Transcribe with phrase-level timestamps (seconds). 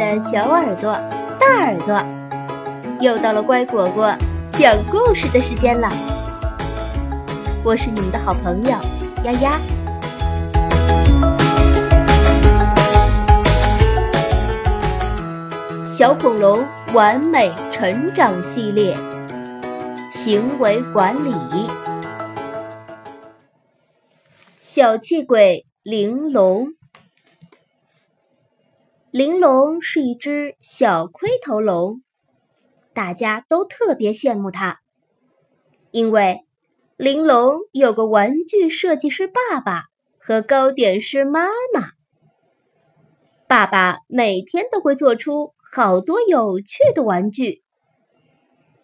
[0.00, 0.92] 的小耳朵、
[1.38, 2.02] 大耳朵，
[3.02, 4.10] 又到了乖果果
[4.50, 5.90] 讲故事的时间了。
[7.62, 8.70] 我是你们的好朋友
[9.24, 9.60] 丫丫。
[15.84, 16.64] 小恐龙
[16.94, 18.96] 完美成长系列，
[20.10, 21.34] 行为管理。
[24.58, 26.79] 小气鬼玲珑。
[29.10, 32.00] 玲珑是一只小盔头龙，
[32.94, 34.78] 大家都特别羡慕它，
[35.90, 36.46] 因为
[36.96, 39.86] 玲珑有个玩具设计师爸爸
[40.20, 41.88] 和糕点师妈妈。
[43.48, 47.64] 爸爸每天都会做出好多有趣的玩具，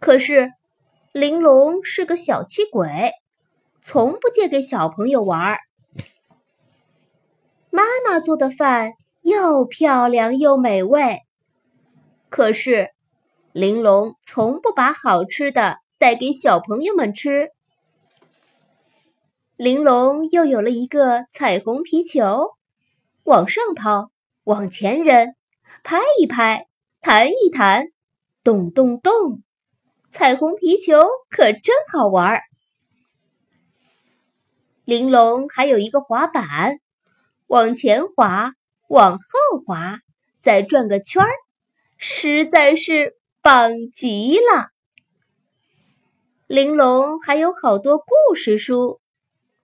[0.00, 0.50] 可是
[1.12, 3.12] 玲珑是个小气鬼，
[3.82, 5.58] 从不借给小朋友玩儿。
[7.70, 8.94] 妈妈做的饭。
[9.28, 11.20] 又漂亮又美味，
[12.30, 12.90] 可是
[13.52, 17.50] 玲珑从不把好吃的带给小朋友们吃。
[19.56, 22.52] 玲珑又有了一个彩虹皮球，
[23.24, 24.10] 往上抛，
[24.44, 25.34] 往前扔，
[25.82, 26.66] 拍一拍，
[27.00, 27.88] 弹一弹，
[28.42, 29.42] 咚咚咚，
[30.10, 32.42] 彩虹皮球可真好玩儿。
[34.84, 36.78] 玲珑还有一个滑板，
[37.46, 38.54] 往前滑。
[38.88, 39.98] 往后滑，
[40.40, 41.30] 再转个圈儿，
[41.98, 44.68] 实在是棒极了。
[46.46, 49.00] 玲珑还有好多故事书，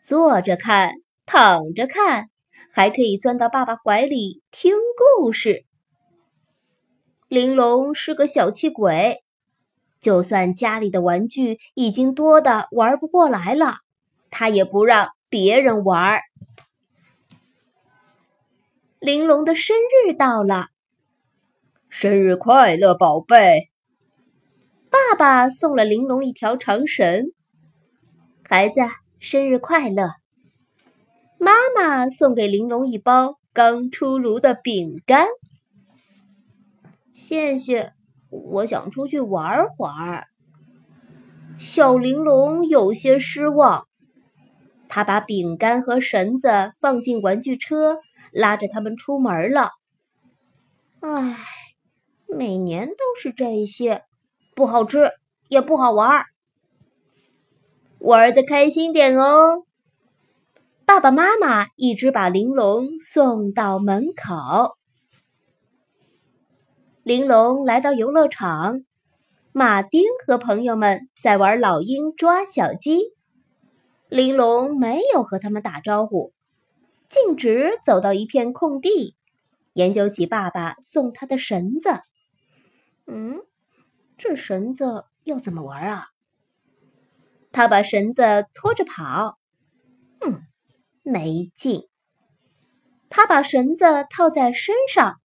[0.00, 0.94] 坐着看，
[1.26, 2.30] 躺着看，
[2.72, 4.74] 还可以钻到爸爸怀里听
[5.16, 5.66] 故事。
[7.28, 9.22] 玲珑是个小气鬼，
[10.00, 13.74] 就算家里的玩具已经多的玩不过来了，
[14.30, 16.22] 他也不让别人玩。
[19.00, 20.66] 玲珑的生日到了，
[21.88, 23.70] 生日快乐，宝贝！
[24.90, 27.32] 爸爸送了玲珑一条长绳。
[28.46, 28.82] 孩子，
[29.18, 30.16] 生日快乐！
[31.38, 35.28] 妈妈送给玲珑一包刚出炉的饼干。
[37.14, 37.94] 谢谢，
[38.28, 40.26] 我想出去玩会儿。
[41.58, 43.86] 小玲珑有些失望。
[44.90, 48.00] 他把饼干和绳子放进玩具车，
[48.32, 49.70] 拉着他们出门了。
[50.98, 51.36] 唉，
[52.26, 54.02] 每年都是这些，
[54.56, 55.12] 不好吃
[55.48, 56.24] 也不好玩，
[58.00, 59.62] 玩的开心点哦。
[60.84, 64.74] 爸爸妈妈一直把玲珑送到门口。
[67.04, 68.80] 玲珑来到游乐场，
[69.52, 72.98] 马丁和朋友们在玩老鹰抓小鸡。
[74.10, 76.32] 玲珑没有和他们打招呼，
[77.08, 79.14] 径直走到一片空地，
[79.72, 82.00] 研究起爸爸送他的绳子。
[83.06, 83.40] 嗯，
[84.18, 86.08] 这绳子要怎么玩啊？
[87.52, 89.38] 他把绳子拖着跑，
[90.20, 90.42] 嗯，
[91.04, 91.88] 没劲。
[93.08, 95.20] 他把绳子套在身上，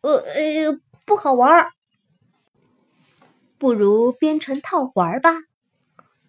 [0.00, 1.70] 呃呃，不好玩儿。
[3.58, 5.30] 不如编成套环吧。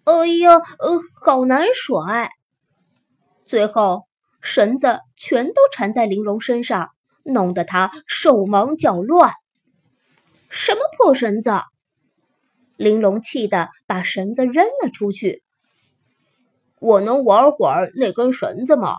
[0.08, 2.30] 哎呀，呃，好难甩！
[3.44, 4.06] 最后
[4.40, 6.92] 绳子全都缠在玲珑身上，
[7.24, 9.34] 弄得他手忙脚乱。
[10.48, 11.50] 什么破绳子！
[12.78, 15.42] 玲珑气得把绳子扔了出去。
[16.80, 18.96] 我能玩会儿那根绳子吗？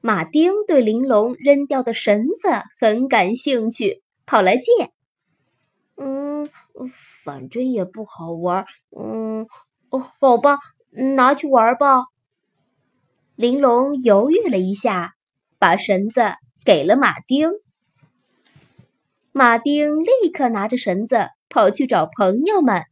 [0.00, 4.70] 马丁对玲珑扔掉的绳子很感兴趣，跑来借。
[5.96, 6.48] 嗯，
[7.24, 8.64] 反正也不好玩。
[8.96, 9.48] 嗯。
[9.90, 10.58] 哦，好吧，
[11.16, 12.04] 拿去玩吧。
[13.34, 15.14] 玲珑犹豫了一下，
[15.58, 16.22] 把绳子
[16.64, 17.50] 给了马丁。
[19.32, 22.84] 马丁立刻拿着绳子跑去找朋友们，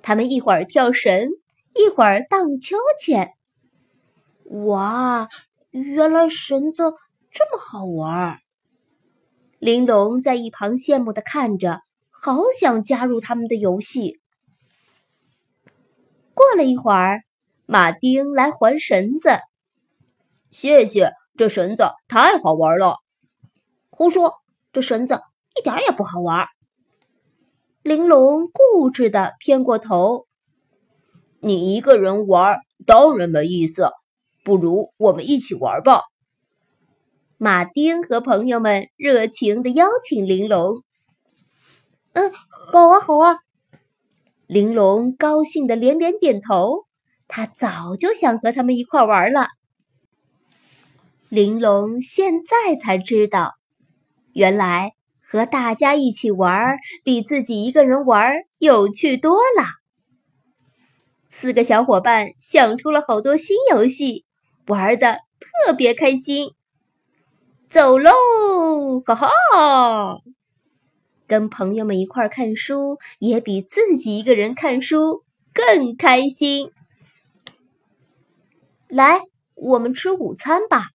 [0.00, 1.28] 他们一会儿跳绳，
[1.74, 3.32] 一会儿荡秋千。
[4.44, 5.28] 哇，
[5.70, 6.92] 原来绳子
[7.30, 8.38] 这么好玩！
[9.58, 14.20] 玲珑在一旁羡慕的看着，好想加入他们的游戏。
[16.52, 17.22] 过了一会儿，
[17.64, 19.30] 马丁来还绳子。
[20.50, 22.96] 谢谢，这绳子太好玩了。
[23.88, 24.34] 胡说，
[24.70, 25.18] 这绳子
[25.58, 26.46] 一点也不好玩。
[27.82, 30.26] 玲珑固执的偏过头。
[31.40, 33.90] 你一个人玩当然没意思，
[34.44, 36.02] 不如我们一起玩吧。
[37.38, 40.82] 马丁和朋友们热情的邀请玲珑。
[42.12, 42.30] 嗯，
[42.70, 43.38] 好啊，好啊。
[44.52, 46.84] 玲珑高兴的连连点头，
[47.26, 49.48] 他早就想和他们一块玩了。
[51.30, 53.54] 玲珑现在才知道，
[54.34, 59.64] 原来和大家一起玩比自己一个人玩有趣多了。
[61.30, 64.26] 四个小伙伴想出了好多新游戏，
[64.66, 66.50] 玩的特别开心。
[67.70, 68.12] 走喽，
[69.06, 70.18] 哈哈！
[71.32, 75.24] 跟朋友们一块儿看书，也比自己一个人看书
[75.54, 76.70] 更开心。
[78.86, 79.22] 来，
[79.54, 80.88] 我们吃午餐吧。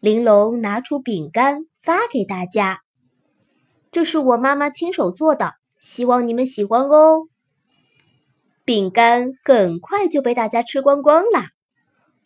[0.00, 2.80] 玲珑拿出饼干发给大家，
[3.90, 7.28] 这是我妈妈亲手做的，希望你们喜欢哦。
[8.64, 11.42] 饼干很快就被大家吃光光了。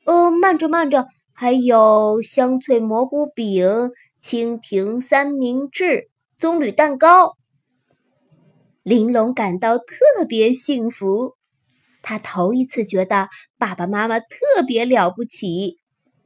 [0.04, 3.90] 哦，慢着慢着，还有香脆蘑菇饼、
[4.22, 6.08] 蜻蜓三明治、
[6.44, 7.38] 棕榈蛋糕。
[8.82, 11.36] 玲珑感到特别幸福，
[12.02, 14.36] 她头一次觉得爸爸妈妈特
[14.66, 15.78] 别了不起。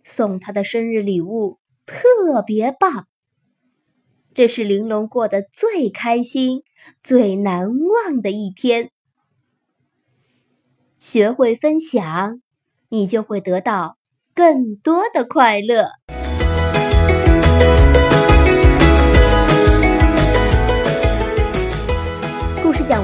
[0.02, 3.06] 送他的生日礼物特别棒，
[4.34, 6.62] 这是玲珑过得最开心、
[7.00, 8.90] 最难忘的一天。
[10.98, 12.42] 学会分享，
[12.88, 13.96] 你就会得到
[14.34, 15.90] 更多的快乐。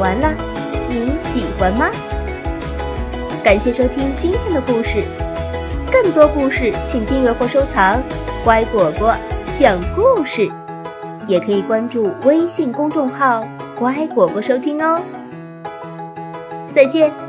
[0.04, 0.34] 完了，
[0.86, 1.90] 你喜欢吗？
[3.42, 5.02] 感谢收听今天的故事。
[5.90, 8.02] 更多故事，请订阅或收藏
[8.44, 9.16] “乖果果
[9.56, 10.46] 讲故事”，
[11.26, 13.48] 也可以关注微信公众号
[13.80, 15.00] “乖果果”收听哦。
[16.70, 17.23] 再见。